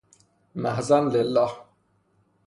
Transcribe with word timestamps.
محضاً 0.55 0.99
لله 1.01 1.51